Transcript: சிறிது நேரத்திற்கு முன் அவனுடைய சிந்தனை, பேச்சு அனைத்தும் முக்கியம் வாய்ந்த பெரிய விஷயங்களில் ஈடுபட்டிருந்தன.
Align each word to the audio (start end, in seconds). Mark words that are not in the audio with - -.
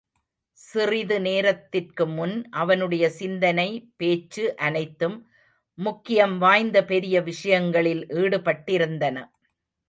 சிறிது 0.59 1.17
நேரத்திற்கு 1.21 2.07
முன் 2.07 2.33
அவனுடைய 2.51 3.09
சிந்தனை, 3.09 3.67
பேச்சு 3.95 4.45
அனைத்தும் 4.57 5.17
முக்கியம் 5.77 6.35
வாய்ந்த 6.37 6.83
பெரிய 6.85 7.21
விஷயங்களில் 7.21 8.03
ஈடுபட்டிருந்தன. 8.15 9.17